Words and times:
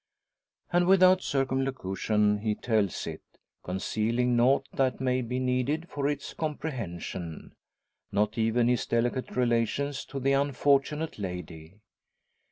And 0.73 0.87
without 0.87 1.21
circumlocution 1.21 2.39
he 2.39 2.55
tells 2.55 3.05
it, 3.05 3.21
concealing 3.63 4.35
nought 4.35 4.67
that 4.73 4.99
may 4.99 5.21
be 5.21 5.37
needed 5.37 5.87
for 5.89 6.09
its 6.09 6.33
comprehension 6.33 7.53
not 8.11 8.35
even 8.35 8.67
his 8.67 8.87
delicate 8.87 9.35
relations 9.35 10.03
to 10.05 10.19
the 10.19 10.33
unfortunate 10.33 11.19
lady. 11.19 11.81